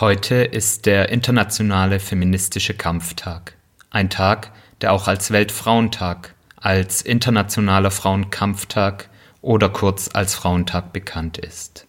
[0.00, 3.54] Heute ist der Internationale Feministische Kampftag.
[3.90, 9.10] Ein Tag, der auch als Weltfrauentag, als Internationaler Frauenkampftag
[9.42, 11.88] oder kurz als Frauentag bekannt ist.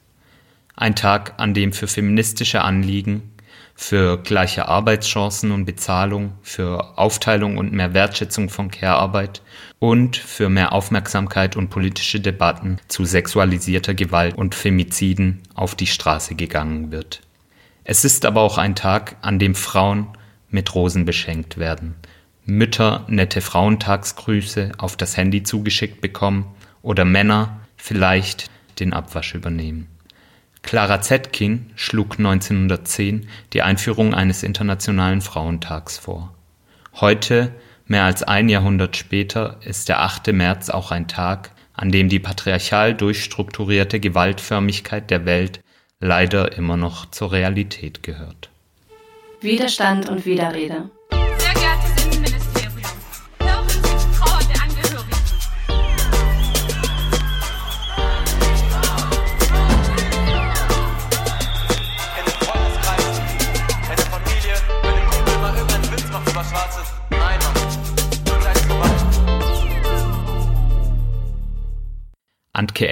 [0.76, 3.32] Ein Tag, an dem für feministische Anliegen,
[3.76, 9.44] für gleiche Arbeitschancen und Bezahlung, für Aufteilung und mehr Wertschätzung von Care-Arbeit
[9.78, 16.34] und für mehr Aufmerksamkeit und politische Debatten zu sexualisierter Gewalt und Femiziden auf die Straße
[16.34, 17.22] gegangen wird.
[17.92, 20.10] Es ist aber auch ein Tag, an dem Frauen
[20.52, 21.96] mit Rosen beschenkt werden,
[22.46, 26.46] Mütter nette Frauentagsgrüße auf das Handy zugeschickt bekommen
[26.84, 29.88] oder Männer vielleicht den Abwasch übernehmen.
[30.62, 36.36] Clara Zetkin schlug 1910 die Einführung eines Internationalen Frauentags vor.
[37.02, 37.56] Heute,
[37.88, 40.32] mehr als ein Jahrhundert später, ist der 8.
[40.32, 45.62] März auch ein Tag, an dem die patriarchal durchstrukturierte Gewaltförmigkeit der Welt
[46.00, 48.50] leider immer noch zur Realität gehört.
[49.42, 50.90] Widerstand und Widerrede.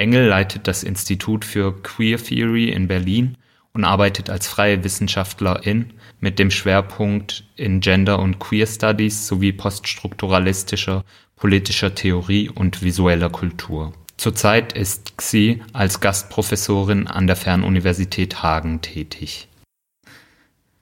[0.07, 3.35] Engel leitet das Institut für Queer Theory in Berlin
[3.73, 5.91] und arbeitet als freie Wissenschaftlerin
[6.21, 11.03] mit dem Schwerpunkt in Gender und Queer Studies sowie poststrukturalistischer
[11.35, 13.91] politischer Theorie und visueller Kultur.
[14.15, 19.49] Zurzeit ist sie als Gastprofessorin an der Fernuniversität Hagen tätig.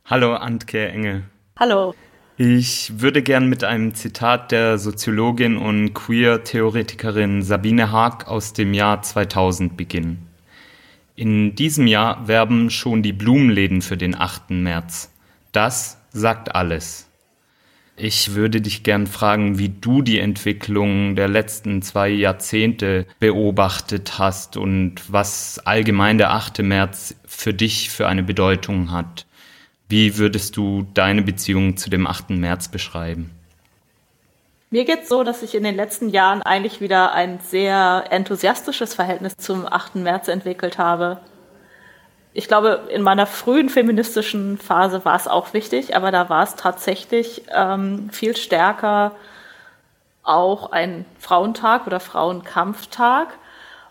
[0.06, 1.24] Hallo Antke Engel.
[1.58, 1.96] Hallo.
[2.38, 9.02] Ich würde gern mit einem Zitat der Soziologin und Queer-Theoretikerin Sabine Haag aus dem Jahr
[9.02, 10.28] 2000 beginnen.
[11.16, 14.50] In diesem Jahr werben schon die Blumenläden für den 8.
[14.50, 15.14] März.
[15.54, 17.08] Das sagt alles.
[17.96, 24.58] Ich würde dich gern fragen, wie du die Entwicklung der letzten zwei Jahrzehnte beobachtet hast
[24.58, 26.64] und was allgemein der 8.
[26.64, 29.26] März für dich für eine Bedeutung hat.
[29.88, 32.32] Wie würdest du deine Beziehung zu dem 8.
[32.32, 33.32] März beschreiben?
[34.72, 38.96] Mir geht es so, dass ich in den letzten Jahren eigentlich wieder ein sehr enthusiastisches
[38.96, 39.96] Verhältnis zum 8.
[39.96, 41.20] März entwickelt habe.
[42.34, 46.56] Ich glaube, in meiner frühen feministischen Phase war es auch wichtig, aber da war es
[46.56, 49.14] tatsächlich ähm, viel stärker
[50.24, 53.30] auch ein Frauentag oder Frauenkampftag.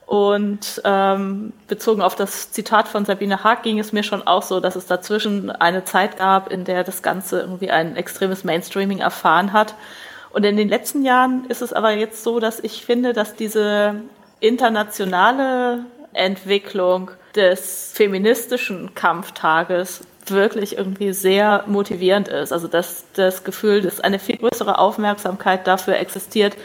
[0.06, 4.60] Und ähm, bezogen auf das Zitat von Sabine Haag ging es mir schon auch so,
[4.60, 9.52] dass es dazwischen eine Zeit gab, in der das Ganze irgendwie ein extremes Mainstreaming erfahren
[9.52, 9.74] hat.
[10.30, 13.94] Und in den letzten Jahren ist es aber jetzt so, dass ich finde, dass diese
[14.40, 22.52] internationale Entwicklung des feministischen Kampftages wirklich irgendwie sehr motivierend ist.
[22.52, 26.56] Also dass das Gefühl, dass eine viel größere Aufmerksamkeit dafür existiert,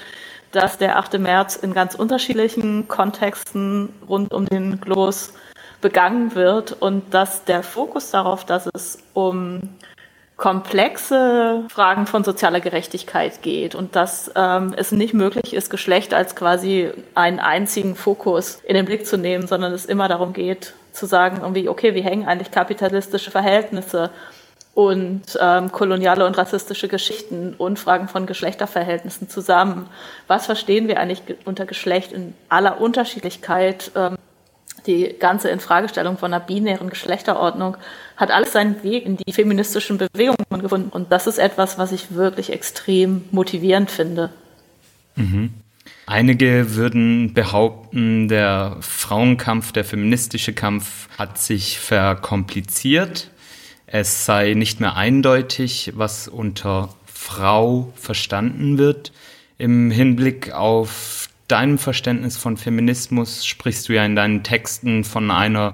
[0.52, 1.20] dass der 8.
[1.20, 5.34] März in ganz unterschiedlichen Kontexten rund um den Globus
[5.82, 9.62] begangen wird und dass der Fokus darauf, dass es um
[10.40, 16.34] komplexe Fragen von sozialer Gerechtigkeit geht und dass ähm, es nicht möglich ist, Geschlecht als
[16.36, 21.06] quasi einen einzigen Fokus in den Blick zu nehmen, sondern es immer darum geht, zu
[21.06, 24.12] sagen, irgendwie, okay, wie hängen eigentlich kapitalistische Verhältnisse
[24.80, 29.88] und ähm, koloniale und rassistische Geschichten und Fragen von Geschlechterverhältnissen zusammen.
[30.28, 33.92] Was verstehen wir eigentlich unter Geschlecht in aller Unterschiedlichkeit?
[33.94, 34.16] Ähm,
[34.88, 37.76] die ganze Infragestellung von einer binären Geschlechterordnung
[38.16, 40.92] hat alles seinen Weg in die feministischen Bewegungen gefunden.
[40.92, 44.30] Und das ist etwas, was ich wirklich extrem motivierend finde.
[45.18, 45.56] Mhm.
[46.06, 53.30] Einige würden behaupten, der Frauenkampf, der feministische Kampf hat sich verkompliziert
[53.92, 59.12] es sei nicht mehr eindeutig, was unter Frau verstanden wird.
[59.58, 65.74] Im Hinblick auf deinem Verständnis von Feminismus sprichst du ja in deinen Texten von einer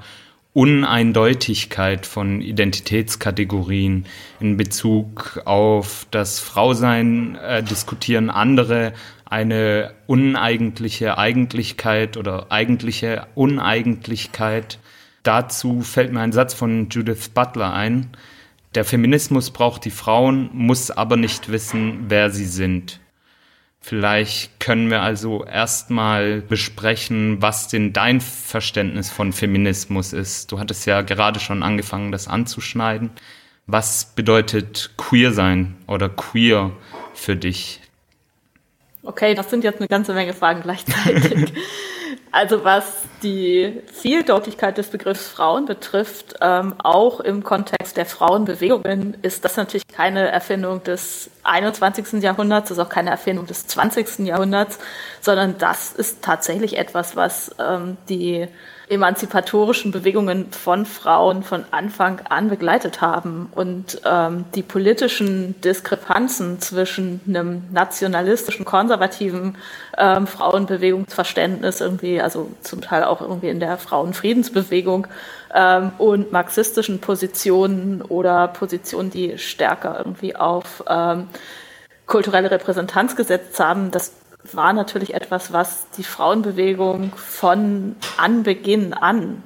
[0.53, 4.05] Uneindeutigkeit von Identitätskategorien
[4.39, 8.93] in Bezug auf das Frausein äh, diskutieren andere
[9.25, 14.79] eine uneigentliche Eigentlichkeit oder eigentliche Uneigentlichkeit
[15.25, 18.11] Dazu fällt mir ein Satz von Judith Butler ein.
[18.75, 22.99] Der Feminismus braucht die Frauen, muss aber nicht wissen, wer sie sind.
[23.81, 30.51] Vielleicht können wir also erstmal besprechen, was denn dein Verständnis von Feminismus ist.
[30.51, 33.09] Du hattest ja gerade schon angefangen, das anzuschneiden.
[33.65, 36.71] Was bedeutet queer sein oder queer
[37.15, 37.81] für dich?
[39.01, 41.51] Okay, das sind jetzt eine ganze Menge Fragen gleichzeitig.
[42.35, 42.83] Also was
[43.23, 49.87] die Vieldeutigkeit des Begriffs Frauen betrifft, ähm, auch im Kontext der Frauenbewegungen, ist das natürlich
[49.87, 52.21] keine Erfindung des 21.
[52.21, 54.25] Jahrhunderts, ist auch keine Erfindung des 20.
[54.27, 54.79] Jahrhunderts,
[55.21, 58.49] sondern das ist tatsächlich etwas, was ähm, die
[58.87, 63.49] emanzipatorischen Bewegungen von Frauen von Anfang an begleitet haben.
[63.55, 69.57] Und ähm, die politischen Diskrepanzen zwischen einem nationalistischen, konservativen
[69.97, 75.07] ähm, Frauenbewegungsverständnis irgendwie, also zum Teil auch irgendwie in der Frauenfriedensbewegung
[75.53, 81.27] ähm, und marxistischen Positionen oder Positionen, die stärker irgendwie auf ähm,
[82.05, 84.11] kulturelle Repräsentanz gesetzt haben, das
[84.53, 89.43] war natürlich etwas, was die Frauenbewegung von Anbeginn an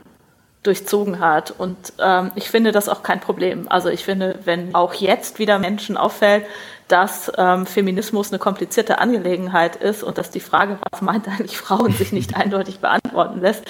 [0.64, 1.52] durchzogen hat.
[1.58, 3.68] Und ähm, ich finde das auch kein Problem.
[3.70, 6.46] Also ich finde, wenn auch jetzt wieder Menschen auffällt,
[6.90, 11.94] dass ähm, Feminismus eine komplizierte Angelegenheit ist und dass die Frage, was meint eigentlich Frauen,
[11.94, 13.64] sich nicht eindeutig beantworten lässt,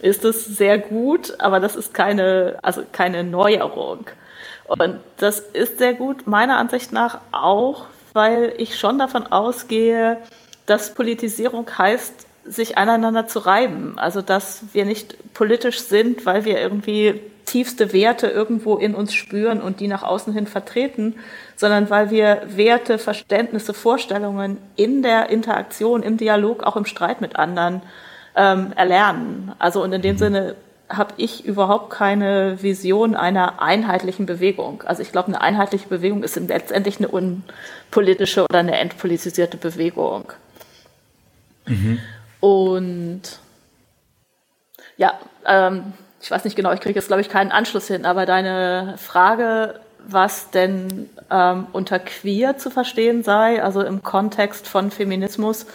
[0.00, 4.06] ist es sehr gut, aber das ist keine, also keine Neuerung.
[4.66, 10.18] Und das ist sehr gut meiner Ansicht nach auch, weil ich schon davon ausgehe,
[10.66, 13.94] dass Politisierung heißt, sich aneinander zu reiben.
[13.98, 19.60] Also dass wir nicht politisch sind, weil wir irgendwie tiefste Werte irgendwo in uns spüren
[19.60, 21.14] und die nach außen hin vertreten,
[21.56, 27.36] sondern weil wir Werte, Verständnisse, Vorstellungen in der Interaktion, im Dialog, auch im Streit mit
[27.36, 27.82] anderen
[28.34, 29.52] ähm, erlernen.
[29.58, 30.18] Also und in dem mhm.
[30.18, 30.56] Sinne
[30.88, 34.82] habe ich überhaupt keine Vision einer einheitlichen Bewegung.
[34.86, 40.32] Also ich glaube, eine einheitliche Bewegung ist letztendlich eine unpolitische oder eine entpolitisierte Bewegung.
[41.66, 41.98] Mhm.
[42.40, 43.22] Und
[44.96, 48.26] ja, ähm, ich weiß nicht genau, ich kriege jetzt, glaube ich, keinen Anschluss hin, aber
[48.26, 55.66] deine Frage, was denn ähm, unter queer zu verstehen sei, also im Kontext von Feminismus,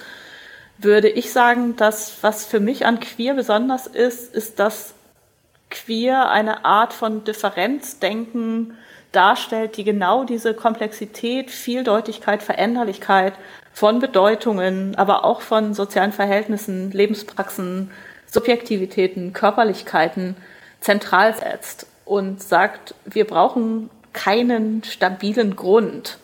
[0.78, 4.94] würde ich sagen, dass was für mich an queer besonders ist, ist, dass
[5.70, 8.78] queer eine Art von Differenzdenken
[9.12, 13.34] darstellt, die genau diese Komplexität, Vieldeutigkeit, Veränderlichkeit
[13.80, 17.92] von Bedeutungen, aber auch von sozialen Verhältnissen, Lebenspraxen,
[18.26, 20.36] Subjektivitäten, Körperlichkeiten
[20.82, 26.18] zentral setzt und sagt, wir brauchen keinen stabilen Grund,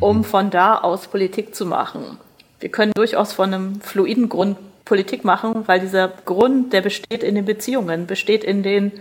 [0.00, 0.24] um mhm.
[0.24, 2.18] von da aus Politik zu machen.
[2.58, 7.34] Wir können durchaus von einem fluiden Grund Politik machen, weil dieser Grund, der besteht in
[7.34, 8.92] den Beziehungen, besteht in den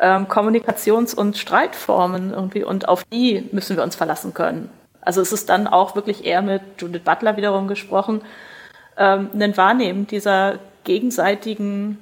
[0.00, 4.68] ähm, Kommunikations- und Streitformen irgendwie und auf die müssen wir uns verlassen können.
[5.06, 8.20] Also es ist dann auch wirklich eher mit Judith Butler wiederum gesprochen,
[8.98, 11.98] ähm, ein Wahrnehmen dieser gegenseitigen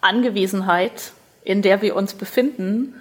[0.00, 1.12] Angewiesenheit,
[1.42, 2.94] in der wir uns befinden.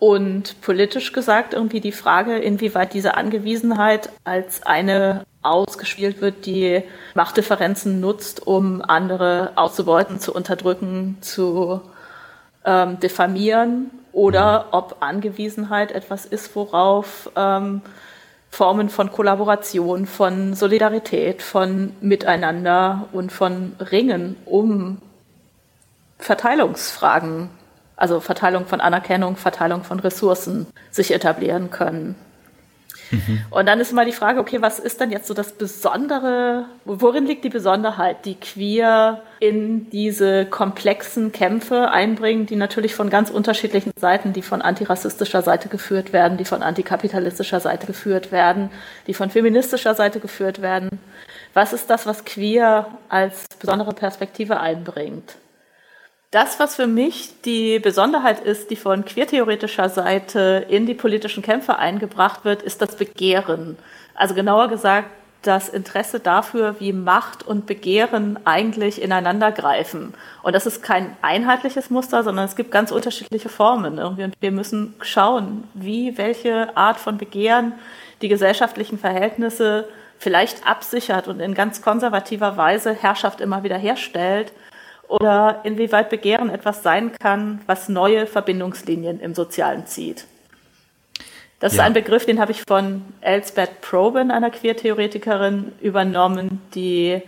[0.00, 6.82] Und politisch gesagt irgendwie die Frage, inwieweit diese Angewiesenheit als eine ausgespielt wird, die
[7.14, 11.80] Machtdifferenzen nutzt, um andere auszubeuten, zu unterdrücken, zu
[12.64, 17.82] ähm, diffamieren, oder ob Angewiesenheit etwas ist, worauf ähm,
[18.50, 24.98] Formen von Kollaboration, von Solidarität, von Miteinander und von Ringen um
[26.18, 27.50] Verteilungsfragen,
[27.96, 32.16] also Verteilung von Anerkennung, Verteilung von Ressourcen sich etablieren können.
[33.10, 33.44] Mhm.
[33.50, 37.26] Und dann ist immer die Frage, okay, was ist denn jetzt so das Besondere, worin
[37.26, 43.92] liegt die Besonderheit, die queer in diese komplexen Kämpfe einbringen, die natürlich von ganz unterschiedlichen
[43.98, 48.70] Seiten, die von antirassistischer Seite geführt werden, die von antikapitalistischer Seite geführt werden,
[49.06, 50.98] die von feministischer Seite geführt werden.
[51.54, 55.36] Was ist das, was queer als besondere Perspektive einbringt?
[56.30, 61.78] Das, was für mich die Besonderheit ist, die von queertheoretischer Seite in die politischen Kämpfe
[61.78, 63.78] eingebracht wird, ist das Begehren.
[64.14, 65.08] Also genauer gesagt,
[65.40, 70.12] das Interesse dafür, wie Macht und Begehren eigentlich ineinander greifen.
[70.42, 73.96] Und das ist kein einheitliches Muster, sondern es gibt ganz unterschiedliche Formen.
[73.96, 74.24] Irgendwie.
[74.24, 77.72] Und wir müssen schauen, wie welche Art von Begehren
[78.20, 84.52] die gesellschaftlichen Verhältnisse vielleicht absichert und in ganz konservativer Weise Herrschaft immer wieder herstellt
[85.08, 90.26] oder inwieweit Begehren etwas sein kann, was neue Verbindungslinien im Sozialen zieht.
[91.60, 91.82] Das ja.
[91.82, 97.22] ist ein Begriff, den habe ich von Elsbeth Probin, einer Queertheoretikerin, übernommen, die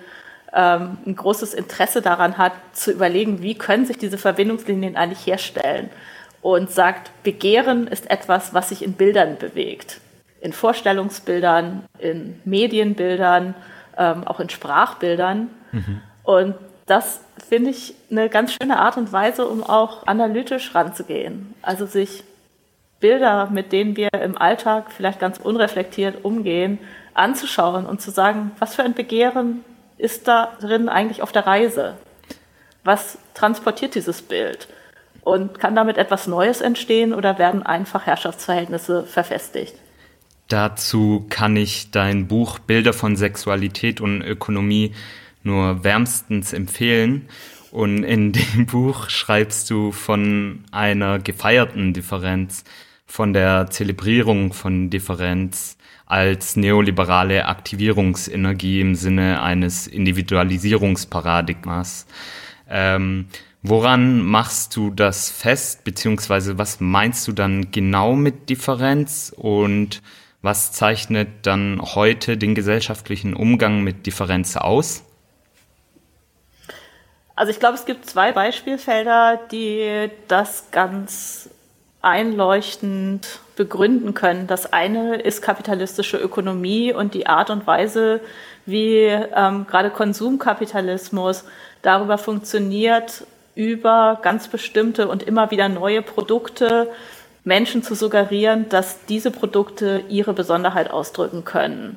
[0.52, 5.90] ähm, ein großes Interesse daran hat, zu überlegen, wie können sich diese Verbindungslinien eigentlich herstellen.
[6.42, 10.00] Und sagt, Begehren ist etwas, was sich in Bildern bewegt.
[10.40, 13.54] In Vorstellungsbildern, in Medienbildern,
[13.98, 15.50] ähm, auch in Sprachbildern.
[15.72, 16.00] Mhm.
[16.22, 16.54] Und
[16.90, 21.54] das finde ich eine ganz schöne Art und Weise, um auch analytisch ranzugehen.
[21.62, 22.24] Also sich
[22.98, 26.78] Bilder, mit denen wir im Alltag vielleicht ganz unreflektiert umgehen,
[27.14, 29.64] anzuschauen und zu sagen, was für ein Begehren
[29.98, 31.96] ist da drin eigentlich auf der Reise?
[32.82, 34.68] Was transportiert dieses Bild?
[35.22, 39.74] Und kann damit etwas Neues entstehen oder werden einfach Herrschaftsverhältnisse verfestigt?
[40.48, 44.92] Dazu kann ich dein Buch Bilder von Sexualität und Ökonomie
[45.42, 47.28] nur wärmstens empfehlen.
[47.70, 52.64] Und in dem Buch schreibst du von einer gefeierten Differenz,
[53.06, 62.06] von der Zelebrierung von Differenz als neoliberale Aktivierungsenergie im Sinne eines Individualisierungsparadigmas.
[62.68, 63.26] Ähm,
[63.62, 70.02] woran machst du das fest, beziehungsweise was meinst du dann genau mit Differenz und
[70.42, 75.04] was zeichnet dann heute den gesellschaftlichen Umgang mit Differenz aus?
[77.40, 81.48] Also ich glaube, es gibt zwei Beispielfelder, die das ganz
[82.02, 84.46] einleuchtend begründen können.
[84.46, 88.20] Das eine ist kapitalistische Ökonomie und die Art und Weise,
[88.66, 91.44] wie ähm, gerade Konsumkapitalismus
[91.80, 96.90] darüber funktioniert, über ganz bestimmte und immer wieder neue Produkte
[97.44, 101.96] Menschen zu suggerieren, dass diese Produkte ihre Besonderheit ausdrücken können.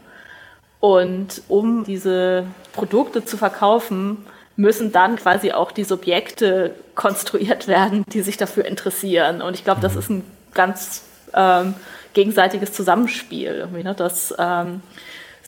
[0.80, 8.22] Und um diese Produkte zu verkaufen, müssen dann quasi auch die Subjekte konstruiert werden, die
[8.22, 9.42] sich dafür interessieren.
[9.42, 10.00] Und ich glaube, das mhm.
[10.00, 11.74] ist ein ganz ähm,
[12.14, 13.96] gegenseitiges Zusammenspiel, ne?
[13.96, 14.82] dass ähm,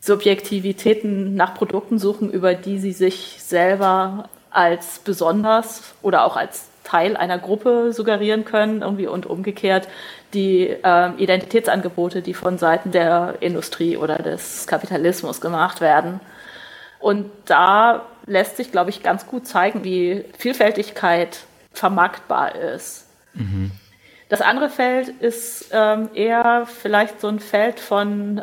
[0.02, 7.18] Subjektivitäten nach Produkten suchen, über die sie sich selber als besonders oder auch als Teil
[7.18, 9.88] einer Gruppe suggerieren können, irgendwie und umgekehrt
[10.34, 16.20] die äh, Identitätsangebote, die von Seiten der Industrie oder des Kapitalismus gemacht werden.
[17.00, 21.39] Und da lässt sich, glaube ich, ganz gut zeigen, wie Vielfältigkeit
[21.74, 23.05] vermarktbar ist.
[23.34, 23.72] Mhm.
[24.29, 28.41] Das andere Feld ist ähm, eher vielleicht so ein Feld von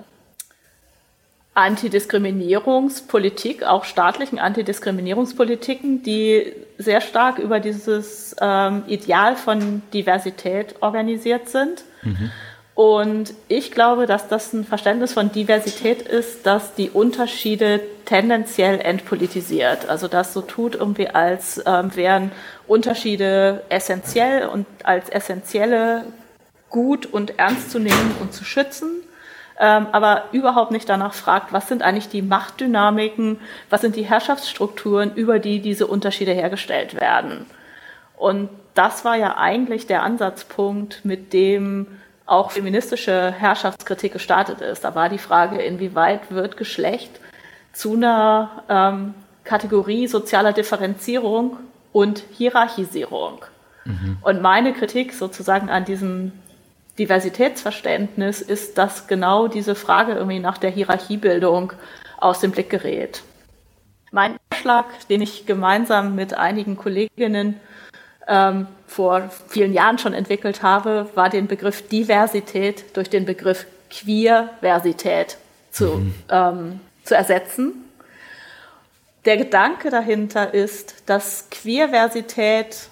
[1.54, 11.84] Antidiskriminierungspolitik, auch staatlichen Antidiskriminierungspolitiken, die sehr stark über dieses ähm, Ideal von Diversität organisiert sind.
[12.02, 12.30] Mhm.
[12.74, 19.88] Und ich glaube, dass das ein Verständnis von Diversität ist, das die Unterschiede tendenziell entpolitisiert.
[19.90, 22.32] Also das so tut irgendwie, als ähm, wären
[22.66, 26.04] Unterschiede essentiell und als essentielle
[26.70, 29.02] gut und ernst zu nehmen und zu schützen,
[29.60, 33.38] ähm, aber überhaupt nicht danach fragt, was sind eigentlich die Machtdynamiken,
[33.68, 37.44] was sind die Herrschaftsstrukturen, über die diese Unterschiede hergestellt werden.
[38.16, 41.86] Und das war ja eigentlich der Ansatzpunkt, mit dem
[42.26, 44.84] auch feministische Herrschaftskritik gestartet ist.
[44.84, 47.20] Da war die Frage, inwieweit wird Geschlecht
[47.72, 49.14] zu einer ähm,
[49.44, 51.56] Kategorie sozialer Differenzierung
[51.92, 53.44] und Hierarchisierung.
[53.84, 54.18] Mhm.
[54.22, 56.32] Und meine Kritik sozusagen an diesem
[56.98, 61.72] Diversitätsverständnis ist, dass genau diese Frage irgendwie nach der Hierarchiebildung
[62.18, 63.22] aus dem Blick gerät.
[64.10, 67.58] Mein Vorschlag, den ich gemeinsam mit einigen Kolleginnen
[68.28, 75.38] ähm, vor vielen Jahren schon entwickelt habe, war den Begriff Diversität durch den Begriff Queerversität
[75.70, 76.14] zu, mhm.
[76.28, 77.72] ähm, zu ersetzen.
[79.24, 82.88] Der Gedanke dahinter ist, dass Queerversität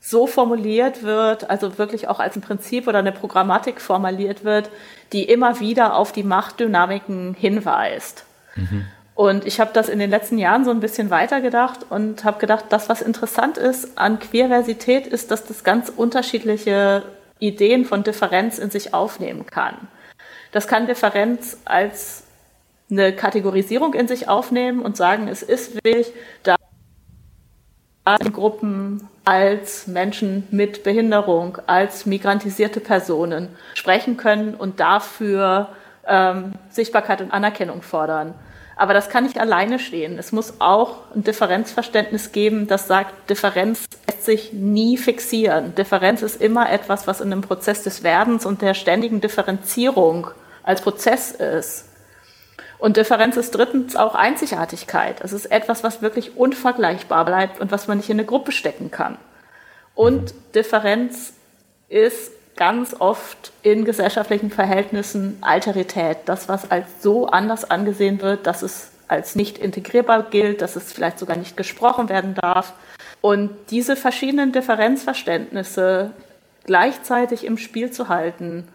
[0.00, 4.68] so formuliert wird, also wirklich auch als ein Prinzip oder eine Programmatik formuliert wird,
[5.12, 8.24] die immer wieder auf die Machtdynamiken hinweist.
[8.56, 8.86] Mhm.
[9.14, 12.66] Und ich habe das in den letzten Jahren so ein bisschen weitergedacht und habe gedacht,
[12.70, 17.02] das, was interessant ist an Queerversität, ist, dass das ganz unterschiedliche
[17.38, 19.76] Ideen von Differenz in sich aufnehmen kann.
[20.52, 22.24] Das kann Differenz als
[22.90, 26.56] eine Kategorisierung in sich aufnehmen und sagen, es ist wirklich da
[28.32, 35.68] Gruppen als Menschen mit Behinderung, als migrantisierte Personen sprechen können und dafür
[36.06, 38.34] ähm, Sichtbarkeit und Anerkennung fordern.
[38.76, 40.18] Aber das kann nicht alleine stehen.
[40.18, 45.74] Es muss auch ein Differenzverständnis geben, das sagt, Differenz lässt sich nie fixieren.
[45.74, 50.28] Differenz ist immer etwas, was in einem Prozess des Werdens und der ständigen Differenzierung
[50.62, 51.88] als Prozess ist.
[52.78, 55.20] Und Differenz ist drittens auch Einzigartigkeit.
[55.20, 58.90] Es ist etwas, was wirklich unvergleichbar bleibt und was man nicht in eine Gruppe stecken
[58.90, 59.18] kann.
[59.94, 61.34] Und Differenz
[61.88, 66.18] ist ganz oft in gesellschaftlichen Verhältnissen Alterität.
[66.26, 70.92] Das, was als so anders angesehen wird, dass es als nicht integrierbar gilt, dass es
[70.92, 72.72] vielleicht sogar nicht gesprochen werden darf.
[73.20, 76.12] Und diese verschiedenen Differenzverständnisse
[76.64, 78.68] gleichzeitig im Spiel zu halten,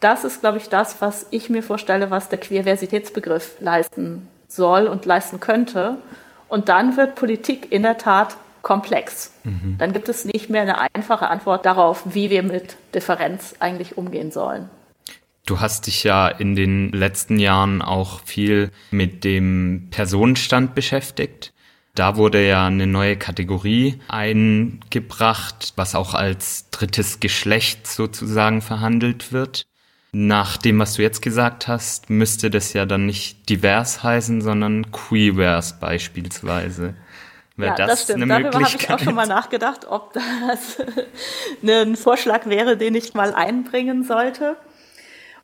[0.00, 5.04] das ist, glaube ich, das, was ich mir vorstelle, was der Queerversitätsbegriff leisten soll und
[5.04, 5.96] leisten könnte.
[6.48, 9.32] Und dann wird Politik in der Tat komplex.
[9.44, 9.76] Mhm.
[9.78, 14.30] Dann gibt es nicht mehr eine einfache Antwort darauf, wie wir mit Differenz eigentlich umgehen
[14.30, 14.68] sollen.
[15.46, 21.52] Du hast dich ja in den letzten Jahren auch viel mit dem Personenstand beschäftigt.
[21.94, 29.64] Da wurde ja eine neue Kategorie eingebracht, was auch als drittes Geschlecht sozusagen verhandelt wird.
[30.12, 34.90] Nach dem, was du jetzt gesagt hast, müsste das ja dann nicht divers heißen, sondern
[34.90, 36.94] queers beispielsweise.
[37.68, 38.30] Ja, das, das stimmt.
[38.30, 40.78] Darüber habe ich auch schon mal nachgedacht, ob das
[41.62, 44.56] ein Vorschlag wäre, den ich mal einbringen sollte.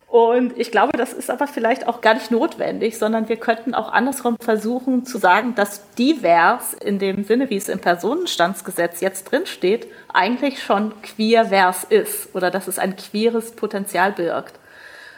[0.08, 3.92] Und ich glaube, das ist aber vielleicht auch gar nicht notwendig, sondern wir könnten auch
[3.92, 9.88] andersrum versuchen zu sagen, dass divers in dem Sinne, wie es im Personenstandsgesetz jetzt drinsteht,
[10.14, 14.61] eigentlich schon queer-vers ist oder dass es ein queeres Potenzial birgt.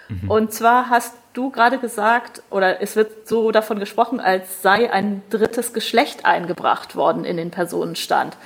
[0.08, 0.30] Mhm.
[0.30, 5.22] Und zwar hast du gerade gesagt, oder es wird so davon gesprochen, als sei ein
[5.30, 8.36] drittes Geschlecht eingebracht worden in den Personenstand.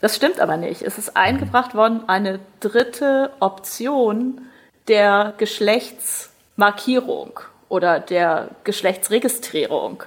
[0.00, 0.82] Das stimmt aber nicht.
[0.82, 4.42] Es ist eingebracht worden eine dritte Option,
[4.86, 10.04] der Geschlechtsmarkierung oder der Geschlechtsregistrierung.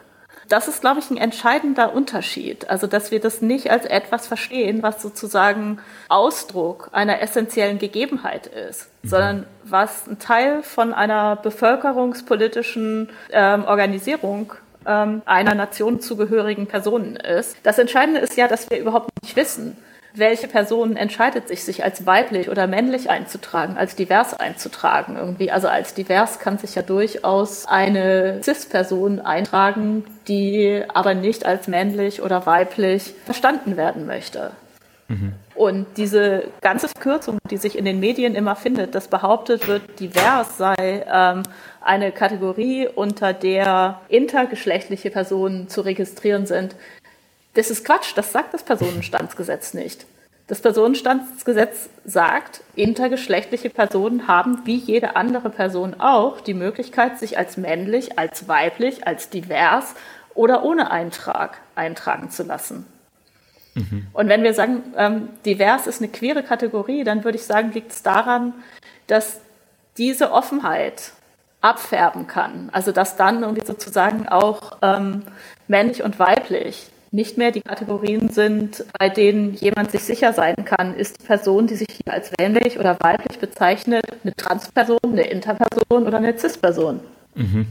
[0.50, 2.70] Das ist, glaube ich, ein entscheidender Unterschied.
[2.70, 5.80] Also, dass wir das nicht als etwas verstehen, was sozusagen
[6.10, 9.10] Ausdruck einer essentiellen Gegebenheit ist, mhm.
[9.10, 14.54] sondern was ein Teil von einer bevölkerungspolitischen ähm, Organisierung
[14.88, 17.56] ähm, einer Nation zugehörigen Personen ist.
[17.64, 19.78] Das Entscheidende ist ja, dass wir überhaupt nicht wissen,
[20.20, 25.52] welche Person entscheidet sich, sich als weiblich oder männlich einzutragen, als divers einzutragen irgendwie.
[25.52, 32.22] Also als divers kann sich ja durchaus eine CIS-Person eintragen, die aber nicht als männlich
[32.22, 34.52] oder weiblich verstanden werden möchte.
[35.10, 35.34] Mhm.
[35.56, 40.58] Und diese ganze Verkürzung, die sich in den Medien immer findet, dass behauptet wird, divers
[40.58, 41.44] sei ähm,
[41.82, 46.76] eine Kategorie, unter der intergeschlechtliche Personen zu registrieren sind,
[47.54, 50.06] das ist Quatsch, das sagt das Personenstandsgesetz nicht.
[50.48, 57.56] Das Personenstandsgesetz sagt, intergeschlechtliche Personen haben wie jede andere Person auch die Möglichkeit, sich als
[57.56, 59.94] männlich, als weiblich, als divers
[60.34, 62.88] oder ohne Eintrag eintragen zu lassen.
[63.76, 64.08] Mhm.
[64.12, 67.92] Und wenn wir sagen, ähm, divers ist eine queere Kategorie, dann würde ich sagen, liegt
[67.92, 68.54] es daran,
[69.06, 69.42] dass
[69.98, 71.12] diese Offenheit
[71.62, 72.70] abfärben kann.
[72.72, 75.24] Also dass dann irgendwie sozusagen auch ähm,
[75.68, 80.96] männlich und weiblich nicht mehr die Kategorien sind, bei denen jemand sich sicher sein kann,
[80.96, 86.08] ist die Person, die sich hier als männlich oder weiblich bezeichnet, eine Transperson, eine Interperson
[86.08, 87.00] oder eine Cis-Person.
[87.36, 87.66] Mhm.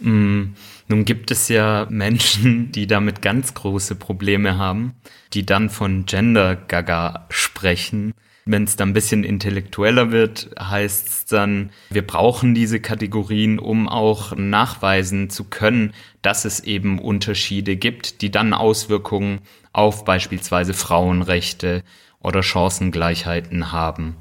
[0.00, 0.54] Mm,
[0.86, 4.94] nun gibt es ja Menschen, die damit ganz große Probleme haben,
[5.34, 8.14] die dann von Gender Gaga sprechen
[8.48, 13.88] wenn es dann ein bisschen intellektueller wird, heißt es dann, wir brauchen diese Kategorien, um
[13.88, 19.40] auch nachweisen zu können, dass es eben Unterschiede gibt, die dann Auswirkungen
[19.72, 21.82] auf beispielsweise Frauenrechte
[22.20, 24.16] oder Chancengleichheiten haben.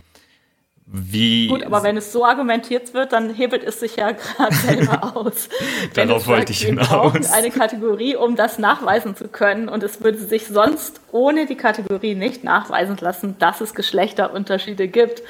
[0.90, 5.18] Wie Gut, aber wenn es so argumentiert wird, dann hebelt es sich ja gerade selber
[5.18, 5.50] aus.
[5.94, 7.34] Darauf wollte ich hinaus.
[7.34, 12.16] eine Kategorie, um das nachweisen zu können und es würde sich sonst ohne die Kategorie
[12.16, 15.24] nicht nachweisen lassen, dass es Geschlechterunterschiede gibt.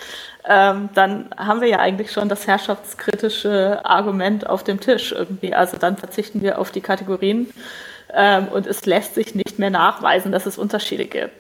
[0.48, 5.56] Ähm, dann haben wir ja eigentlich schon das herrschaftskritische Argument auf dem Tisch irgendwie.
[5.56, 7.48] Also dann verzichten wir auf die Kategorien
[8.14, 11.34] ähm, und es lässt sich nicht mehr nachweisen, dass es Unterschiede gibt.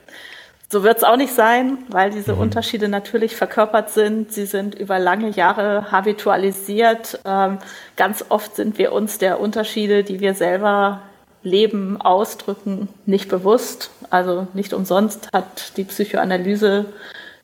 [0.70, 2.42] So wird es auch nicht sein, weil diese mhm.
[2.42, 4.34] Unterschiede natürlich verkörpert sind.
[4.34, 7.20] Sie sind über lange Jahre habitualisiert.
[7.24, 7.60] Ähm,
[7.96, 11.02] ganz oft sind wir uns der Unterschiede, die wir selber
[11.42, 13.92] leben, ausdrücken, nicht bewusst.
[14.10, 16.86] Also nicht umsonst hat die Psychoanalyse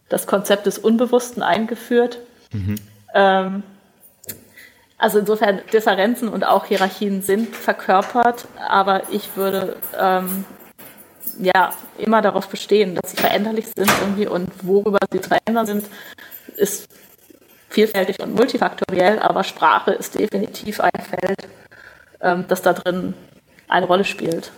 [0.10, 2.20] das Konzept des Unbewussten eingeführt.
[2.52, 2.76] Mhm.
[3.14, 3.64] Ähm,
[4.98, 10.46] also insofern Differenzen und auch Hierarchien sind verkörpert, aber ich würde ähm,
[11.40, 15.86] ja immer darauf bestehen, dass sie veränderlich sind irgendwie und worüber sie zu verändern sind,
[16.56, 16.88] ist
[17.70, 21.48] vielfältig und multifaktoriell, aber Sprache ist definitiv ein Feld,
[22.22, 23.14] ähm, das da drin
[23.68, 24.52] eine Rolle spielt.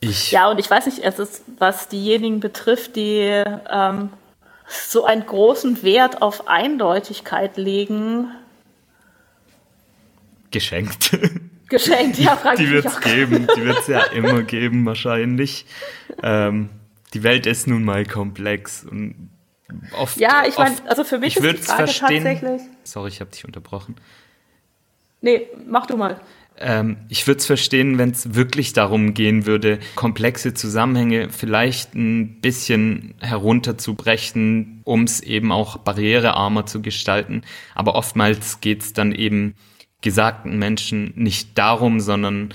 [0.00, 4.10] Ich ja, und ich weiß nicht, es ist, was diejenigen betrifft, die ähm,
[4.66, 8.32] so einen großen Wert auf Eindeutigkeit legen.
[10.50, 11.16] Geschenkt.
[11.72, 15.66] geschenkt, ja, frag Die wird es geben, die wird es ja immer geben wahrscheinlich.
[16.22, 16.68] Ähm,
[17.14, 19.30] die Welt ist nun mal komplex und
[19.98, 20.16] oft.
[20.18, 22.62] Ja, ich meine, also für mich ist die Frage verstehen, tatsächlich.
[22.84, 23.96] Sorry, ich habe dich unterbrochen.
[25.20, 26.20] Nee, mach du mal.
[26.58, 32.40] Ähm, ich würde es verstehen, wenn es wirklich darum gehen würde, komplexe Zusammenhänge vielleicht ein
[32.40, 37.42] bisschen herunterzubrechen, um es eben auch barrierearmer zu gestalten.
[37.74, 39.54] Aber oftmals geht es dann eben
[40.02, 42.54] gesagten Menschen nicht darum, sondern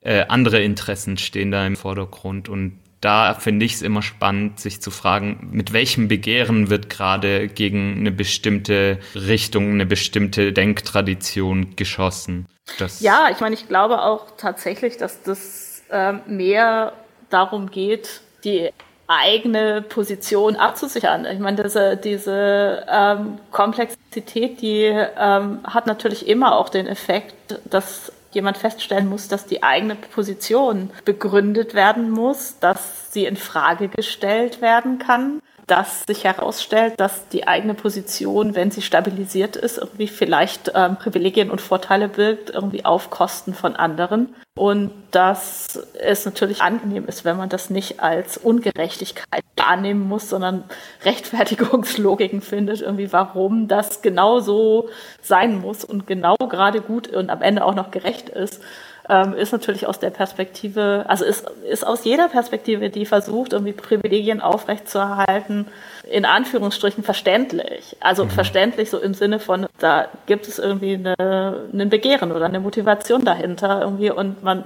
[0.00, 4.80] äh, andere Interessen stehen da im Vordergrund und da finde ich es immer spannend, sich
[4.80, 12.46] zu fragen, mit welchem Begehren wird gerade gegen eine bestimmte Richtung, eine bestimmte Denktradition geschossen.
[12.78, 16.94] Das ja, ich meine, ich glaube auch tatsächlich, dass das äh, mehr
[17.30, 18.70] darum geht, die
[19.08, 21.26] eigene Position abzusichern.
[21.26, 28.12] Ich meine, diese, diese ähm, Komplexität, die ähm, hat natürlich immer auch den Effekt, dass
[28.32, 34.60] jemand feststellen muss, dass die eigene Position begründet werden muss, dass sie in Frage gestellt
[34.60, 40.70] werden kann dass sich herausstellt, dass die eigene Position, wenn sie stabilisiert ist, irgendwie vielleicht
[40.74, 44.34] ähm, Privilegien und Vorteile birgt, irgendwie auf Kosten von anderen.
[44.56, 50.64] Und dass es natürlich angenehm ist, wenn man das nicht als Ungerechtigkeit wahrnehmen muss, sondern
[51.04, 54.88] Rechtfertigungslogiken findet, irgendwie warum das genau so
[55.20, 58.62] sein muss und genau gerade gut und am Ende auch noch gerecht ist
[59.08, 63.72] ähm, ist natürlich aus der Perspektive, also ist, ist aus jeder Perspektive, die versucht, irgendwie
[63.72, 65.66] Privilegien aufrechtzuerhalten,
[66.10, 67.96] in Anführungsstrichen verständlich.
[68.00, 68.30] Also mhm.
[68.30, 73.24] verständlich so im Sinne von, da gibt es irgendwie eine, ein Begehren oder eine Motivation
[73.24, 74.64] dahinter irgendwie und man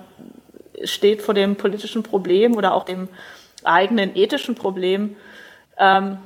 [0.84, 3.08] steht vor dem politischen Problem oder auch dem
[3.64, 5.16] eigenen ethischen Problem,
[5.78, 6.18] ähm,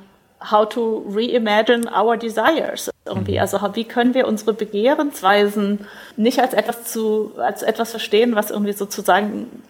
[0.51, 3.33] how to reimagine our desires irgendwie.
[3.33, 3.39] Mhm.
[3.39, 8.73] Also wie können wir unsere Begehrensweisen nicht als etwas zu, als etwas verstehen, was irgendwie
[8.73, 9.63] sozusagen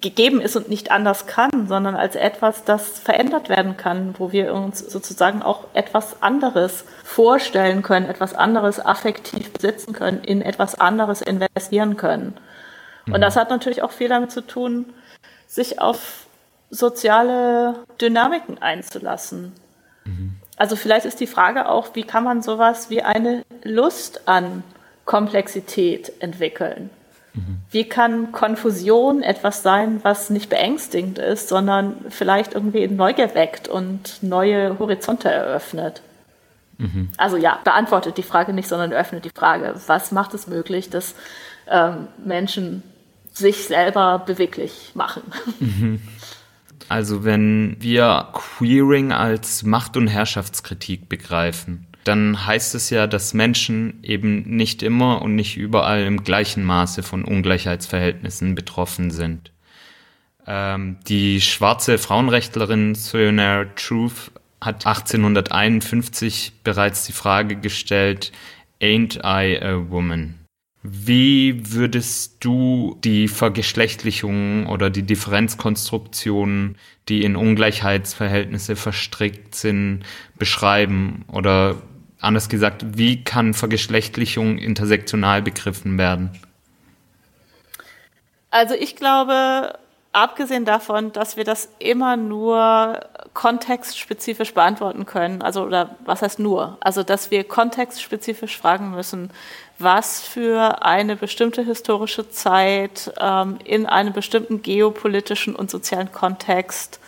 [0.00, 4.52] gegeben ist und nicht anders kann, sondern als etwas, das verändert werden kann, wo wir
[4.52, 11.22] uns sozusagen auch etwas anderes vorstellen können, etwas anderes affektiv besitzen können, in etwas anderes
[11.22, 12.34] investieren können.
[13.06, 13.14] Mhm.
[13.14, 14.92] Und das hat natürlich auch viel damit zu tun,
[15.46, 16.26] sich auf
[16.70, 19.52] soziale Dynamiken einzulassen.
[20.56, 24.62] Also vielleicht ist die Frage auch, wie kann man sowas wie eine Lust an
[25.04, 26.90] Komplexität entwickeln?
[27.34, 27.58] Mhm.
[27.70, 34.22] Wie kann Konfusion etwas sein, was nicht beängstigend ist, sondern vielleicht irgendwie Neugier weckt und
[34.22, 36.02] neue Horizonte eröffnet?
[36.78, 37.10] Mhm.
[37.16, 41.14] Also ja, beantwortet die Frage nicht, sondern öffnet die Frage, was macht es möglich, dass
[41.68, 42.82] ähm, Menschen
[43.32, 45.22] sich selber beweglich machen?
[45.58, 46.02] Mhm.
[46.92, 53.98] Also wenn wir Queering als Macht- und Herrschaftskritik begreifen, dann heißt es ja, dass Menschen
[54.02, 59.52] eben nicht immer und nicht überall im gleichen Maße von Ungleichheitsverhältnissen betroffen sind.
[60.46, 68.32] Ähm, die schwarze Frauenrechtlerin Sojourner Truth hat 1851 bereits die Frage gestellt,
[68.82, 70.41] Ain't I a woman?
[70.82, 76.76] Wie würdest du die Vergeschlechtlichung oder die Differenzkonstruktionen,
[77.08, 80.02] die in Ungleichheitsverhältnisse verstrickt sind,
[80.38, 81.24] beschreiben?
[81.28, 81.76] Oder
[82.20, 86.30] anders gesagt, wie kann Vergeschlechtlichung intersektional begriffen werden?
[88.50, 89.78] Also ich glaube,
[90.12, 93.00] abgesehen davon, dass wir das immer nur
[93.34, 99.30] kontextspezifisch beantworten können, also oder was heißt nur, also dass wir kontextspezifisch fragen müssen,
[99.82, 107.00] was für eine bestimmte historische Zeit ähm, in einem bestimmten geopolitischen und sozialen Kontext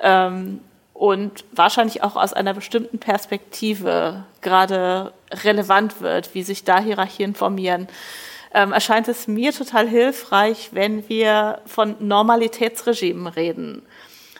[0.00, 0.60] ähm,
[0.92, 5.12] und wahrscheinlich auch aus einer bestimmten Perspektive gerade
[5.44, 7.88] relevant wird, wie sich da Hierarchien formieren,
[8.54, 13.82] ähm, erscheint es mir total hilfreich, wenn wir von Normalitätsregimen reden.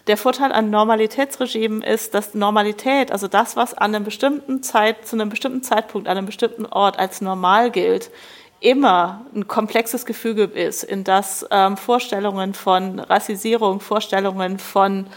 [0.07, 5.17] Der Vorteil an Normalitätsregimen ist, dass Normalität, also das, was an einem bestimmten Zeit, zu
[5.17, 8.11] einem bestimmten Zeitpunkt, an einem bestimmten Ort als normal gilt,
[8.61, 15.09] immer ein komplexes Gefüge ist, in das ähm, Vorstellungen von Rassisierung, Vorstellungen von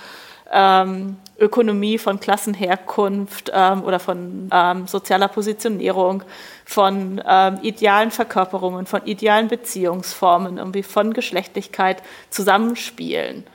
[0.52, 6.24] ähm, Ökonomie, von Klassenherkunft ähm, oder von ähm, sozialer Positionierung,
[6.66, 13.46] von ähm, idealen Verkörperungen, von idealen Beziehungsformen, irgendwie von Geschlechtlichkeit zusammenspielen.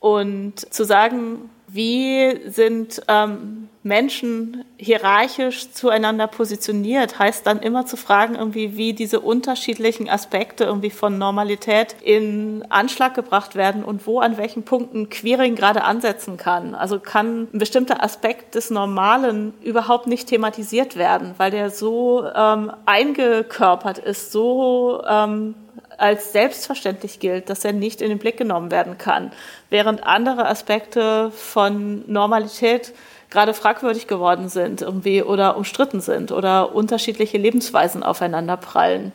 [0.00, 8.34] Und zu sagen, wie sind ähm, Menschen hierarchisch zueinander positioniert, heißt dann immer zu fragen,
[8.34, 14.36] irgendwie, wie diese unterschiedlichen Aspekte irgendwie von Normalität in Anschlag gebracht werden und wo an
[14.36, 16.74] welchen Punkten Queering gerade ansetzen kann.
[16.74, 22.72] Also kann ein bestimmter Aspekt des Normalen überhaupt nicht thematisiert werden, weil der so ähm,
[22.84, 25.54] eingekörpert ist, so ähm,
[26.00, 29.32] als selbstverständlich gilt, dass er nicht in den Blick genommen werden kann,
[29.68, 32.92] während andere Aspekte von Normalität
[33.30, 39.12] gerade fragwürdig geworden sind irgendwie oder umstritten sind oder unterschiedliche Lebensweisen aufeinander prallen.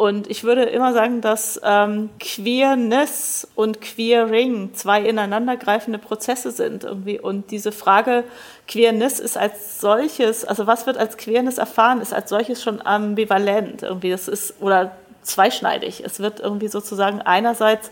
[0.00, 7.20] Und ich würde immer sagen, dass ähm, Queerness und Queering zwei ineinandergreifende Prozesse sind irgendwie.
[7.20, 8.24] Und diese Frage
[8.66, 13.82] Queerness ist als solches, also was wird als Queerness erfahren, ist als solches schon ambivalent
[13.82, 14.10] irgendwie.
[14.10, 16.02] Das ist oder zweischneidig.
[16.04, 17.90] Es wird irgendwie sozusagen einerseits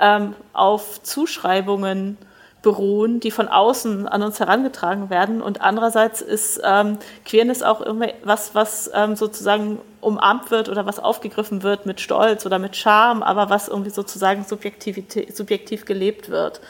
[0.00, 2.18] ähm, auf Zuschreibungen
[2.62, 5.42] beruhen, die von außen an uns herangetragen werden.
[5.42, 11.62] Und andererseits ist ähm, Queerness auch immer was, ähm, sozusagen umarmt wird oder was aufgegriffen
[11.62, 16.60] wird mit Stolz oder mit Charme, aber was irgendwie sozusagen subjektiv gelebt wird.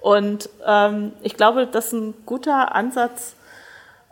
[0.00, 3.36] Und ähm, ich glaube, das ist ein guter Ansatz,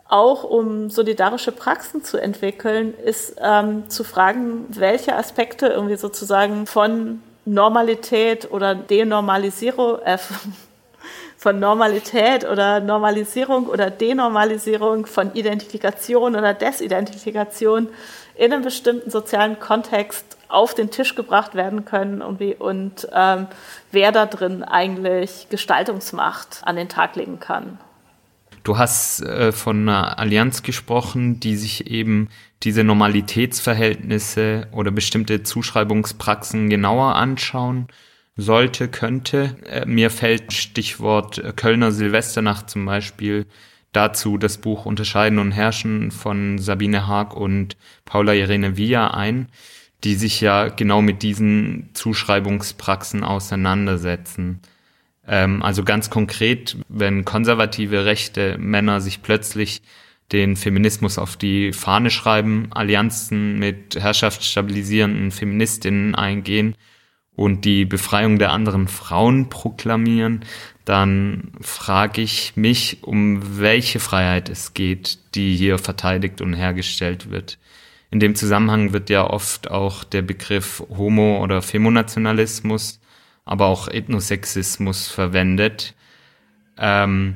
[0.07, 7.21] auch um solidarische Praxen zu entwickeln, ist ähm, zu fragen, welche Aspekte irgendwie sozusagen von
[7.45, 10.17] Normalität oder Denormalisierung, äh,
[11.37, 17.89] von Normalität oder Normalisierung oder Denormalisierung, von Identifikation oder Desidentifikation
[18.35, 23.47] in einem bestimmten sozialen Kontext auf den Tisch gebracht werden können und, wie, und ähm,
[23.91, 27.79] wer da drin eigentlich Gestaltungsmacht an den Tag legen kann.
[28.63, 32.29] Du hast äh, von einer Allianz gesprochen, die sich eben
[32.63, 37.87] diese Normalitätsverhältnisse oder bestimmte Zuschreibungspraxen genauer anschauen
[38.37, 39.57] sollte, könnte.
[39.65, 43.47] Äh, mir fällt Stichwort äh, Kölner Silvesternacht zum Beispiel
[43.91, 49.49] dazu das Buch Unterscheiden und Herrschen von Sabine Haag und Paula Irene Villa ein,
[50.05, 54.61] die sich ja genau mit diesen Zuschreibungspraxen auseinandersetzen.
[55.27, 59.81] Ähm, also ganz konkret, wenn konservative rechte Männer sich plötzlich
[60.31, 66.75] den Feminismus auf die Fahne schreiben, Allianzen mit herrschaftsstabilisierenden Feministinnen eingehen
[67.35, 70.43] und die Befreiung der anderen Frauen proklamieren,
[70.85, 77.57] dann frage ich mich, um welche Freiheit es geht, die hier verteidigt und hergestellt wird.
[78.11, 82.99] In dem Zusammenhang wird ja oft auch der Begriff Homo- oder Femonationalismus,
[83.45, 85.93] aber auch Ethnosexismus verwendet.
[86.77, 87.35] Ähm,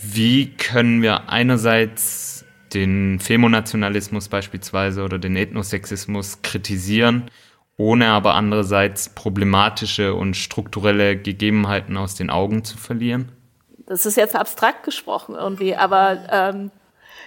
[0.00, 7.30] wie können wir einerseits den Femonationalismus beispielsweise oder den Ethnosexismus kritisieren
[7.76, 13.32] ohne aber andererseits problematische und strukturelle Gegebenheiten aus den Augen zu verlieren?
[13.86, 16.70] Das ist jetzt abstrakt gesprochen irgendwie, aber ähm,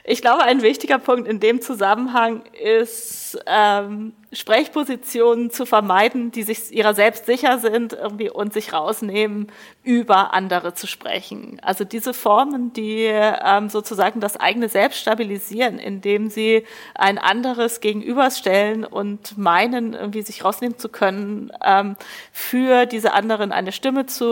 [0.04, 6.72] ich glaube, ein wichtiger Punkt in dem Zusammenhang ist, ähm, Sprechpositionen zu vermeiden, die sich
[6.72, 9.48] ihrer selbst sicher sind irgendwie und sich rausnehmen,
[9.84, 11.60] über andere zu sprechen.
[11.62, 18.84] Also diese Formen, die ähm, sozusagen das eigene Selbst stabilisieren, indem sie ein anderes gegenüberstellen
[18.84, 21.96] und meinen, irgendwie sich rausnehmen zu können, ähm,
[22.32, 24.26] für diese anderen eine Stimme zu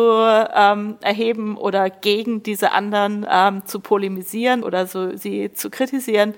[0.54, 6.34] ähm, erheben oder gegen diese anderen ähm, zu polemisieren oder so sie zu kritisieren.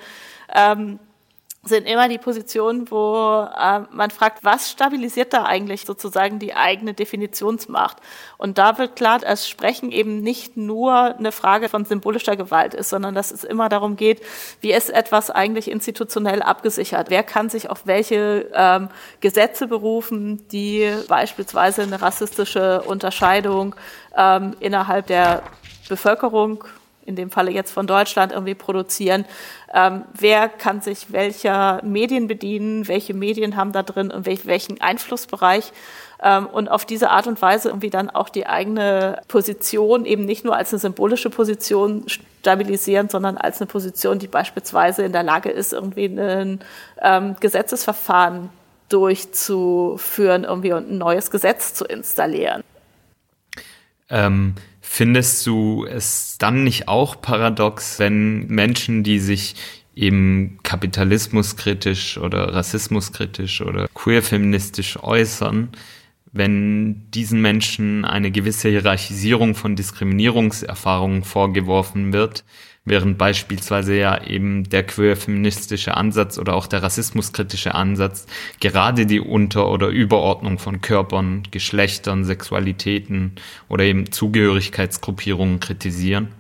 [1.68, 6.94] Sind immer die Positionen, wo äh, man fragt, was stabilisiert da eigentlich sozusagen die eigene
[6.94, 7.98] Definitionsmacht?
[8.38, 12.92] Und da wird klar, dass Sprechen eben nicht nur eine Frage von symbolischer Gewalt ist,
[12.92, 14.22] sondern dass es immer darum geht,
[14.62, 17.10] wie ist etwas eigentlich institutionell abgesichert?
[17.10, 23.76] Wer kann sich auf welche ähm, Gesetze berufen, die beispielsweise eine rassistische Unterscheidung
[24.16, 25.42] ähm, innerhalb der
[25.90, 26.64] Bevölkerung
[27.06, 29.26] in dem Falle jetzt von Deutschland irgendwie produzieren.
[29.74, 32.88] Ähm, wer kann sich welcher Medien bedienen?
[32.88, 35.72] Welche Medien haben da drin und welch, welchen Einflussbereich?
[36.22, 40.46] Ähm, und auf diese Art und Weise irgendwie dann auch die eigene Position eben nicht
[40.46, 45.50] nur als eine symbolische Position stabilisieren, sondern als eine Position, die beispielsweise in der Lage
[45.50, 46.60] ist, irgendwie ein
[47.02, 48.50] ähm, Gesetzesverfahren
[48.90, 52.64] durchzuführen irgendwie und ein neues Gesetz zu installieren.
[54.10, 54.56] Ähm,
[54.98, 59.56] Findest du es dann nicht auch paradox, wenn Menschen, die sich
[59.94, 65.68] eben kapitalismuskritisch oder rassismuskritisch oder queerfeministisch äußern,
[66.32, 72.46] wenn diesen Menschen eine gewisse Hierarchisierung von Diskriminierungserfahrungen vorgeworfen wird,
[72.86, 78.28] während beispielsweise ja eben der queer-feministische Ansatz oder auch der rassismuskritische Ansatz
[78.60, 83.34] gerade die Unter- oder Überordnung von Körpern, Geschlechtern, Sexualitäten
[83.68, 86.32] oder eben Zugehörigkeitsgruppierungen kritisieren?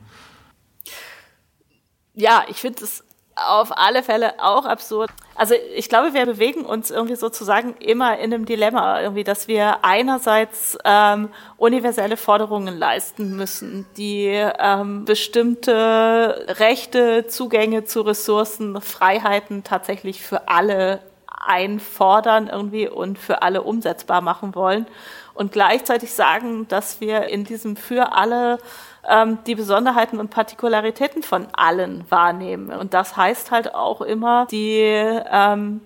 [2.13, 3.03] Ja, ich finde es
[3.35, 5.11] auf alle Fälle auch absurd.
[5.35, 9.83] Also ich glaube, wir bewegen uns irgendwie sozusagen immer in einem Dilemma, irgendwie, dass wir
[9.83, 20.21] einerseits ähm, universelle Forderungen leisten müssen, die ähm, bestimmte Rechte, Zugänge zu Ressourcen, Freiheiten tatsächlich
[20.21, 21.01] für alle
[21.39, 24.85] einfordern irgendwie und für alle umsetzbar machen wollen
[25.33, 28.57] und gleichzeitig sagen, dass wir in diesem für alle
[29.07, 32.71] ähm, die Besonderheiten und Partikularitäten von allen wahrnehmen.
[32.71, 35.81] Und das heißt halt auch immer, die ähm,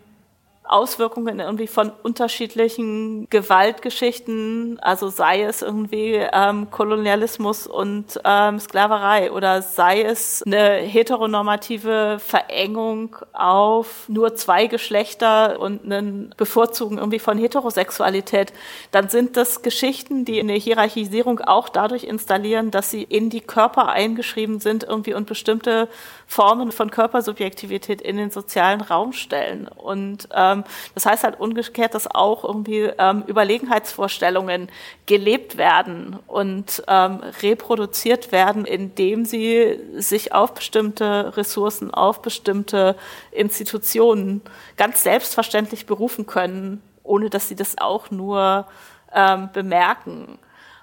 [0.69, 9.63] Auswirkungen irgendwie von unterschiedlichen Gewaltgeschichten, also sei es irgendwie ähm, Kolonialismus und ähm, Sklaverei oder
[9.63, 18.53] sei es eine heteronormative Verengung auf nur zwei Geschlechter und einen Bevorzugen irgendwie von Heterosexualität,
[18.91, 23.89] dann sind das Geschichten, die eine Hierarchisierung auch dadurch installieren, dass sie in die Körper
[23.89, 25.87] eingeschrieben sind irgendwie und bestimmte
[26.31, 29.67] Formen von Körpersubjektivität in den sozialen Raum stellen.
[29.67, 30.63] Und ähm,
[30.93, 34.69] das heißt halt umgekehrt, dass auch irgendwie ähm, Überlegenheitsvorstellungen
[35.07, 42.95] gelebt werden und ähm, reproduziert werden, indem sie sich auf bestimmte Ressourcen, auf bestimmte
[43.31, 44.43] Institutionen
[44.77, 48.67] ganz selbstverständlich berufen können, ohne dass sie das auch nur
[49.15, 50.37] ähm, bemerken.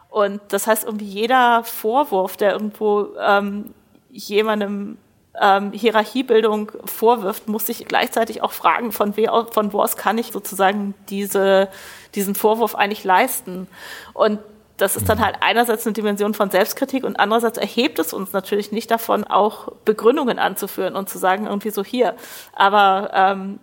[0.09, 3.73] Und das heißt, irgendwie jeder Vorwurf, der irgendwo ähm,
[4.11, 4.99] jemandem
[5.41, 10.33] ähm, Hierarchiebildung vorwirft, muss sich gleichzeitig auch fragen, von, wer, von wo aus kann ich
[10.33, 11.69] sozusagen diese,
[12.15, 13.69] diesen Vorwurf eigentlich leisten.
[14.15, 14.39] Und
[14.77, 18.73] das ist dann halt einerseits eine Dimension von Selbstkritik und andererseits erhebt es uns natürlich
[18.73, 22.15] nicht davon, auch Begründungen anzuführen und zu sagen, irgendwie so hier.
[22.55, 23.59] Aber ähm,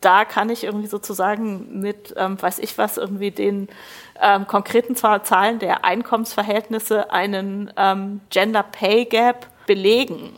[0.00, 3.68] da kann ich irgendwie sozusagen mit, ähm, weiß ich was, irgendwie den
[4.20, 10.32] ähm, konkreten Zahlen der Einkommensverhältnisse einen ähm, Gender Pay Gap belegen.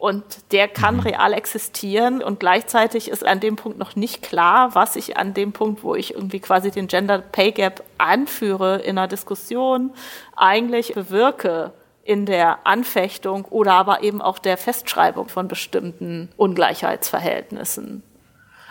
[0.00, 1.00] Und der kann mhm.
[1.00, 5.52] real existieren und gleichzeitig ist an dem Punkt noch nicht klar, was ich an dem
[5.52, 9.92] Punkt, wo ich irgendwie quasi den Gender Pay Gap anführe in einer Diskussion,
[10.34, 18.02] eigentlich bewirke in der Anfechtung oder aber eben auch der Festschreibung von bestimmten Ungleichheitsverhältnissen.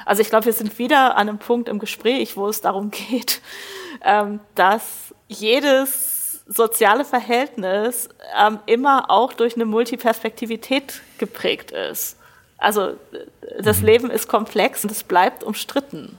[0.07, 3.43] Also ich glaube, wir sind wieder an einem Punkt im Gespräch, wo es darum geht,
[4.03, 6.08] ähm, dass jedes
[6.49, 12.17] soziale Verhältnis ähm, immer auch durch eine Multiperspektivität geprägt ist.
[12.57, 12.93] Also
[13.61, 13.85] das mhm.
[13.85, 16.17] Leben ist komplex und es bleibt umstritten.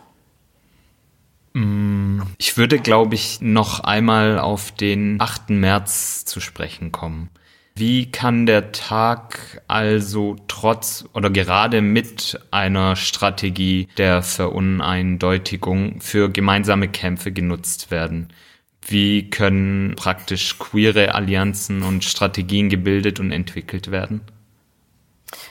[1.53, 5.51] Mm, ich würde, glaube ich, noch einmal auf den 8.
[5.51, 7.29] März zu sprechen kommen.
[7.75, 16.89] Wie kann der Tag also trotz oder gerade mit einer Strategie der Veruneindeutigung für gemeinsame
[16.89, 18.29] Kämpfe genutzt werden?
[18.87, 24.23] Wie können praktisch queere Allianzen und Strategien gebildet und entwickelt werden?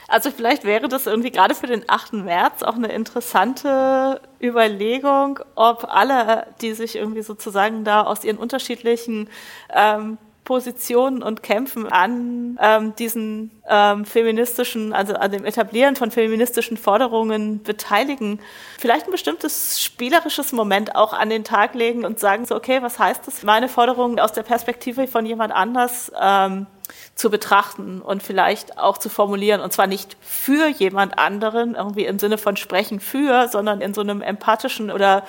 [0.08, 2.14] Also vielleicht wäre das irgendwie gerade für den 8.
[2.14, 9.28] März auch eine interessante Überlegung, ob alle, die sich irgendwie sozusagen da aus ihren unterschiedlichen
[9.72, 16.76] ähm, Positionen und Kämpfen an ähm, diesen ähm, feministischen, also an dem Etablieren von feministischen
[16.76, 18.40] Forderungen beteiligen,
[18.78, 22.98] vielleicht ein bestimmtes spielerisches Moment auch an den Tag legen und sagen so, okay, was
[22.98, 26.66] heißt das, meine Forderungen aus der Perspektive von jemand anders ähm,
[27.14, 29.60] zu betrachten und vielleicht auch zu formulieren.
[29.60, 34.00] Und zwar nicht für jemand anderen, irgendwie im Sinne von sprechen für, sondern in so
[34.00, 35.24] einem empathischen oder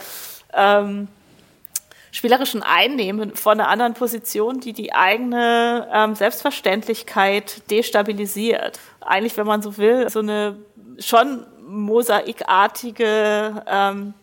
[0.53, 1.07] ähm,
[2.11, 8.79] spielerischen Einnehmen von einer anderen Position, die die eigene ähm, Selbstverständlichkeit destabilisiert.
[8.99, 10.57] Eigentlich, wenn man so will, so eine
[10.99, 14.13] schon mosaikartige ähm,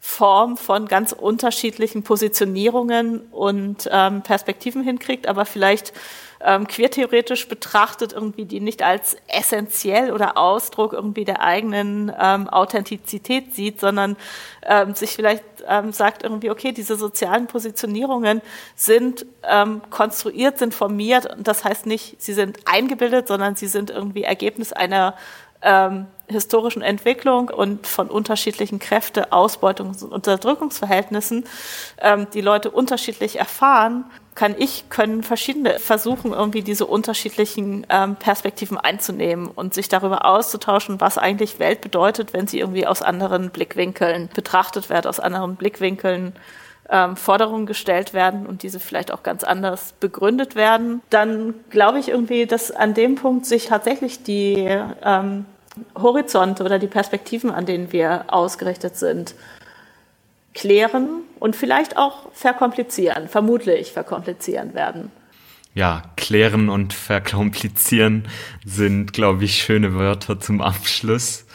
[0.00, 5.92] Form von ganz unterschiedlichen Positionierungen und ähm, Perspektiven hinkriegt, aber vielleicht
[6.44, 13.54] ähm, queertheoretisch betrachtet irgendwie die nicht als essentiell oder Ausdruck irgendwie der eigenen ähm, Authentizität
[13.54, 14.16] sieht, sondern
[14.62, 18.42] ähm, sich vielleicht ähm, sagt irgendwie, okay, diese sozialen Positionierungen
[18.76, 21.34] sind ähm, konstruiert, sind formiert.
[21.34, 25.14] Und das heißt nicht, sie sind eingebildet, sondern sie sind irgendwie Ergebnis einer
[25.62, 31.44] ähm, historischen Entwicklung und von unterschiedlichen Kräfte, Ausbeutungs- und Unterdrückungsverhältnissen,
[32.00, 38.78] ähm, die Leute unterschiedlich erfahren, kann ich, können verschiedene versuchen, irgendwie diese unterschiedlichen ähm, Perspektiven
[38.78, 44.28] einzunehmen und sich darüber auszutauschen, was eigentlich Welt bedeutet, wenn sie irgendwie aus anderen Blickwinkeln
[44.34, 46.32] betrachtet wird, aus anderen Blickwinkeln
[46.90, 52.08] ähm, Forderungen gestellt werden und diese vielleicht auch ganz anders begründet werden, dann glaube ich
[52.08, 54.68] irgendwie, dass an dem Punkt sich tatsächlich die
[55.02, 55.46] ähm,
[55.96, 59.34] Horizonte oder die Perspektiven, an denen wir ausgerichtet sind,
[60.54, 65.10] klären und vielleicht auch verkomplizieren, vermutlich verkomplizieren werden.
[65.74, 68.28] Ja, klären und verkomplizieren
[68.64, 71.46] sind, glaube ich, schöne Wörter zum Abschluss.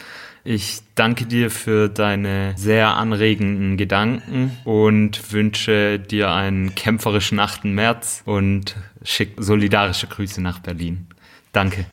[0.44, 7.64] Ich danke dir für deine sehr anregenden Gedanken und wünsche dir einen kämpferischen 8.
[7.66, 11.06] März und schick solidarische Grüße nach Berlin.
[11.52, 11.86] Danke.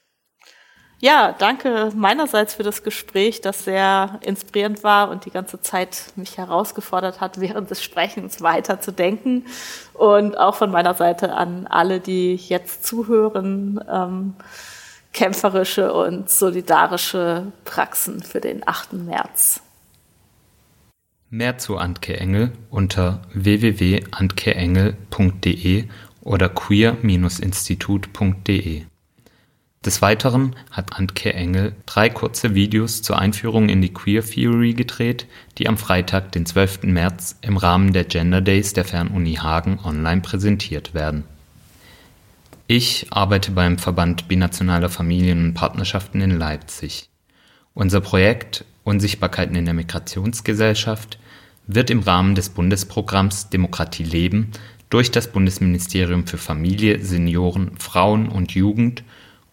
[0.99, 6.39] Ja, danke meinerseits für das Gespräch, das sehr inspirierend war und die ganze Zeit mich
[6.39, 9.45] herausgefordert hat, während des Sprechens weiter zu denken.
[9.93, 14.34] Und auch von meiner Seite an alle, die jetzt zuhören, ähm,
[15.13, 18.93] kämpferische und solidarische Praxen für den 8.
[18.93, 19.61] März.
[21.30, 25.86] Mehr zu Antke Engel unter www.antkeengel.de
[26.22, 28.86] oder queer-institut.de.
[29.86, 35.28] Des Weiteren hat Antke Engel drei kurze Videos zur Einführung in die Queer Theory gedreht,
[35.57, 36.84] die am Freitag, den 12.
[36.84, 41.23] März im Rahmen der Gender Days der Fernuni Hagen online präsentiert werden.
[42.65, 47.09] Ich arbeite beim Verband Binationaler Familien und Partnerschaften in Leipzig.
[47.73, 51.19] Unser Projekt Unsichtbarkeiten in der Migrationsgesellschaft
[51.67, 54.51] wird im Rahmen des Bundesprogramms Demokratie leben
[54.89, 59.03] durch das Bundesministerium für Familie, Senioren, Frauen und Jugend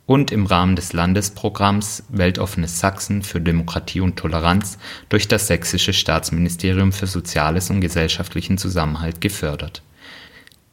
[0.07, 4.79] und im Rahmen des Landesprogramms Weltoffenes Sachsen für Demokratie und Toleranz
[5.09, 9.83] durch das Sächsische Staatsministerium für Soziales und gesellschaftlichen Zusammenhalt gefördert.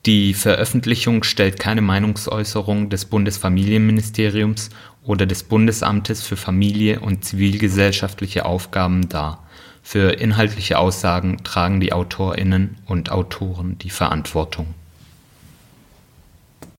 [0.05, 4.71] Die Veröffentlichung stellt keine Meinungsäußerung des Bundesfamilienministeriums
[5.03, 9.47] oder des Bundesamtes für Familie und zivilgesellschaftliche Aufgaben dar.
[9.83, 14.73] Für inhaltliche Aussagen tragen die Autorinnen und Autoren die Verantwortung